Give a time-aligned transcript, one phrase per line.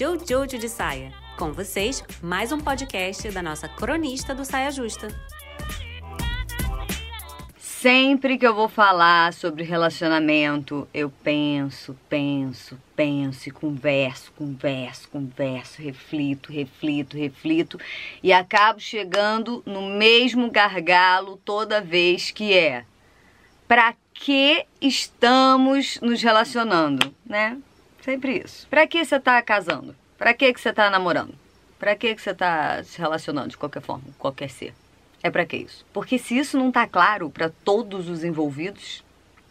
[0.00, 1.12] Jojo de Saia.
[1.36, 5.08] Com vocês, mais um podcast da nossa cronista do Saia Justa.
[7.58, 15.82] Sempre que eu vou falar sobre relacionamento, eu penso, penso, penso e converso, converso, converso,
[15.82, 17.76] reflito, reflito, reflito
[18.22, 22.84] e acabo chegando no mesmo gargalo toda vez que é
[23.66, 27.58] para que estamos nos relacionando, né?
[28.02, 28.66] Sempre isso.
[28.68, 29.94] Pra que você tá casando?
[30.16, 31.34] Pra que que você tá namorando?
[31.78, 34.74] Pra que que você tá se relacionando de qualquer forma, qualquer ser?
[35.22, 35.84] É pra que isso?
[35.92, 39.04] Porque se isso não tá claro para todos os envolvidos,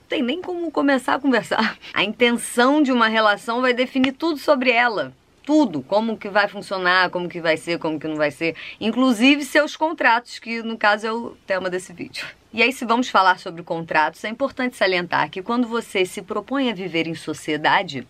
[0.00, 1.78] não tem nem como começar a conversar.
[1.94, 5.12] A intenção de uma relação vai definir tudo sobre ela.
[5.44, 9.44] Tudo, como que vai funcionar, como que vai ser, como que não vai ser, inclusive
[9.44, 12.24] seus contratos, que no caso é o tema desse vídeo.
[12.52, 16.70] E aí, se vamos falar sobre contratos, é importante salientar que quando você se propõe
[16.70, 18.06] a viver em sociedade,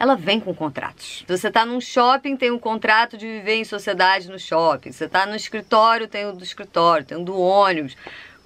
[0.00, 1.26] ela vem com contratos.
[1.28, 4.92] Você está num shopping, tem um contrato de viver em sociedade no shopping.
[4.92, 7.94] Você está no escritório, tem o do escritório, tem o do ônibus.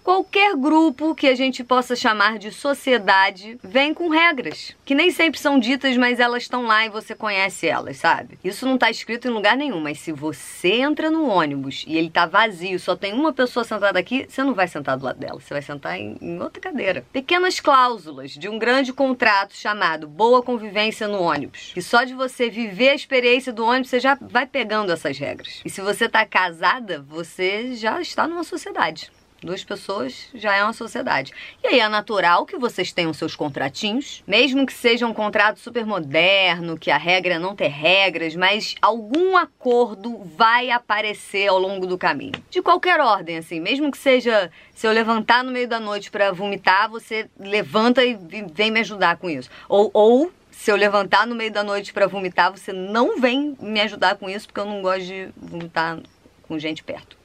[0.04, 5.40] Qualquer grupo que a gente possa chamar de sociedade vem com regras, que nem sempre
[5.40, 8.38] são ditas, mas elas estão lá e você conhece elas, sabe?
[8.44, 12.08] Isso não está escrito em lugar nenhum, mas se você entra no ônibus e ele
[12.08, 15.40] está vazio, só tem uma pessoa sentada aqui, você não vai sentar do lado dela,
[15.40, 17.02] você vai sentar em, em outra cadeira.
[17.10, 21.72] Pequenas cláusulas de um grande contrato chamado Boa Convivência no ônibus.
[21.74, 25.62] E só de você viver a experiência do ônibus, você já vai pegando essas regras.
[25.64, 29.10] E se você está casada, você já está numa sociedade.
[29.44, 31.30] Duas pessoas já é uma sociedade.
[31.62, 35.84] E aí é natural que vocês tenham seus contratinhos, mesmo que seja um contrato super
[35.84, 41.98] moderno, que a regra não ter regras, mas algum acordo vai aparecer ao longo do
[41.98, 42.32] caminho.
[42.48, 46.32] De qualquer ordem, assim, mesmo que seja se eu levantar no meio da noite para
[46.32, 48.16] vomitar, você levanta e
[48.50, 49.50] vem me ajudar com isso.
[49.68, 53.82] Ou, ou se eu levantar no meio da noite para vomitar, você não vem me
[53.82, 55.98] ajudar com isso, porque eu não gosto de vomitar
[56.48, 57.23] com gente perto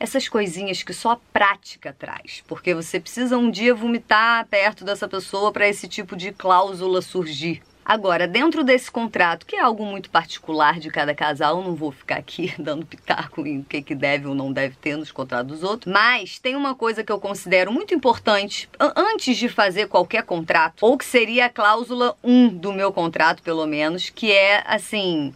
[0.00, 5.06] Essas coisinhas que só a prática traz, porque você precisa um dia vomitar perto dessa
[5.06, 7.62] pessoa para esse tipo de cláusula surgir.
[7.88, 12.16] Agora, dentro desse contrato, que é algo muito particular de cada casal, não vou ficar
[12.16, 15.62] aqui dando pitaco em o que, que deve ou não deve ter nos contratos dos
[15.62, 20.84] outros, mas tem uma coisa que eu considero muito importante antes de fazer qualquer contrato,
[20.84, 25.32] ou que seria a cláusula 1 do meu contrato, pelo menos, que é assim: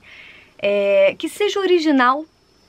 [0.59, 2.27] é, que seja original,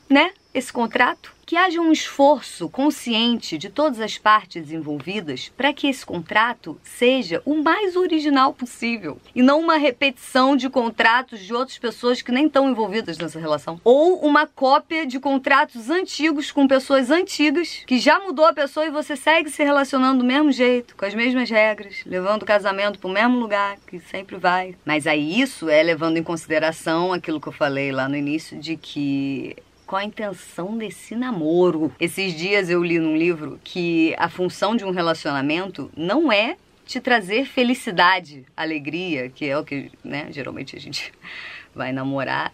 [0.09, 0.31] né?
[0.53, 6.05] Esse contrato que haja um esforço consciente de todas as partes envolvidas para que esse
[6.05, 12.21] contrato seja o mais original possível e não uma repetição de contratos de outras pessoas
[12.21, 17.83] que nem estão envolvidas nessa relação ou uma cópia de contratos antigos com pessoas antigas
[17.85, 21.13] que já mudou a pessoa e você segue se relacionando do mesmo jeito, com as
[21.13, 24.75] mesmas regras, levando o casamento para o mesmo lugar que sempre vai.
[24.85, 28.77] Mas aí isso é levando em consideração aquilo que eu falei lá no início de
[28.77, 29.55] que
[29.93, 31.93] qual a intenção desse namoro.
[31.99, 36.99] Esses dias eu li num livro que a função de um relacionamento não é te
[36.99, 41.13] trazer felicidade, alegria, que é o que, né, geralmente a gente
[41.75, 42.51] vai namorar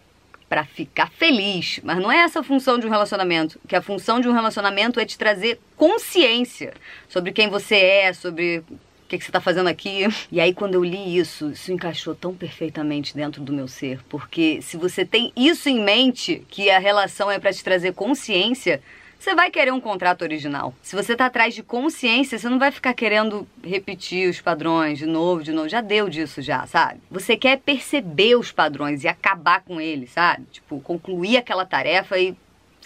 [0.50, 4.20] para ficar feliz, mas não é essa a função de um relacionamento, que a função
[4.20, 6.74] de um relacionamento é te trazer consciência
[7.08, 8.62] sobre quem você é, sobre
[9.10, 10.06] que, que você está fazendo aqui?
[10.30, 14.00] E aí, quando eu li isso, isso encaixou tão perfeitamente dentro do meu ser.
[14.08, 18.80] Porque se você tem isso em mente, que a relação é para te trazer consciência,
[19.18, 20.72] você vai querer um contrato original.
[20.80, 25.06] Se você tá atrás de consciência, você não vai ficar querendo repetir os padrões de
[25.06, 25.68] novo, de novo.
[25.68, 27.00] Já deu disso já, sabe?
[27.10, 30.46] Você quer perceber os padrões e acabar com eles, sabe?
[30.52, 32.34] Tipo, concluir aquela tarefa e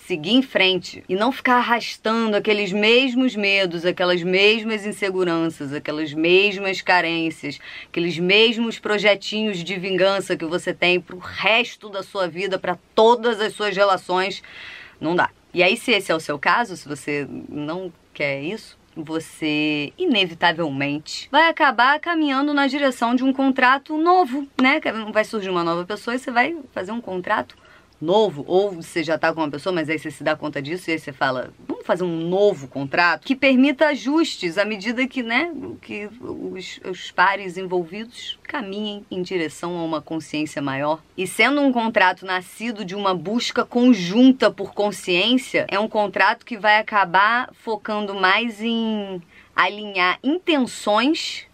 [0.06, 6.82] seguir em frente e não ficar arrastando aqueles mesmos medos, aquelas mesmas inseguranças, aquelas mesmas
[6.82, 12.78] carências, aqueles mesmos projetinhos de vingança que você tem pro resto da sua vida, para
[12.94, 14.42] todas as suas relações,
[15.00, 15.30] não dá.
[15.54, 21.28] E aí, se esse é o seu caso, se você não quer isso, você inevitavelmente
[21.32, 24.80] vai acabar caminhando na direção de um contrato novo, né?
[25.12, 27.56] Vai surgir uma nova pessoa e você vai fazer um contrato
[28.04, 30.90] novo, ou você já está com uma pessoa, mas aí você se dá conta disso
[30.90, 35.22] e aí você fala, vamos fazer um novo contrato que permita ajustes à medida que,
[35.22, 41.02] né, que os, os pares envolvidos caminhem em direção a uma consciência maior.
[41.16, 46.56] E sendo um contrato nascido de uma busca conjunta por consciência, é um contrato que
[46.56, 49.20] vai acabar focando mais em
[49.56, 51.46] alinhar intenções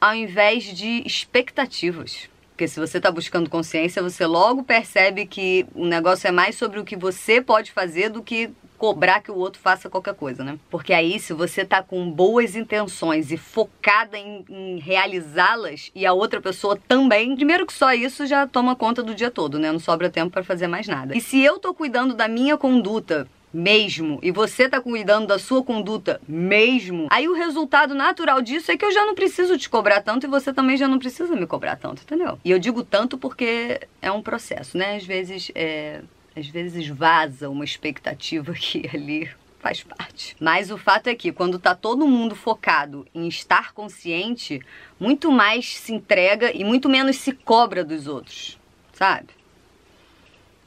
[0.00, 2.31] ao invés de expectativas.
[2.52, 6.78] Porque se você está buscando consciência, você logo percebe que o negócio é mais sobre
[6.78, 8.50] o que você pode fazer do que
[8.82, 10.58] cobrar que o outro faça qualquer coisa, né?
[10.68, 16.12] Porque aí, se você tá com boas intenções e focada em, em realizá-las e a
[16.12, 19.70] outra pessoa também, primeiro que só isso já toma conta do dia todo, né?
[19.70, 21.16] Não sobra tempo para fazer mais nada.
[21.16, 25.62] E se eu tô cuidando da minha conduta mesmo, e você tá cuidando da sua
[25.62, 30.00] conduta mesmo, aí o resultado natural disso é que eu já não preciso te cobrar
[30.00, 32.38] tanto e você também já não precisa me cobrar tanto, entendeu?
[32.44, 34.96] E eu digo tanto porque é um processo, né?
[34.96, 36.00] Às vezes, é,
[36.36, 40.36] às vezes vaza uma expectativa que ali faz parte.
[40.40, 44.60] Mas o fato é que quando tá todo mundo focado em estar consciente,
[44.98, 48.58] muito mais se entrega e muito menos se cobra dos outros,
[48.92, 49.28] sabe?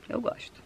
[0.07, 0.64] Eu gosto.